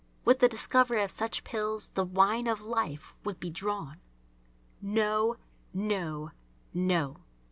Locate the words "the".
0.39-0.47, 1.89-2.03